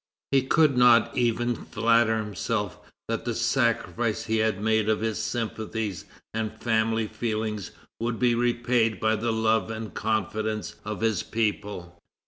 [0.31, 6.05] He could not even flatter himself that the sacrifice he had made of his sympathies
[6.33, 12.01] and family feelings would be repaid by the love and confidence of his people.